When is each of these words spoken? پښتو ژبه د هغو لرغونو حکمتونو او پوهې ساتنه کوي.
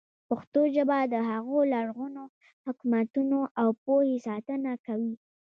پښتو 0.29 0.61
ژبه 0.75 0.97
د 1.13 1.15
هغو 1.29 1.59
لرغونو 1.73 2.23
حکمتونو 2.65 3.39
او 3.61 3.67
پوهې 3.83 4.15
ساتنه 4.27 4.71
کوي. 4.85 5.15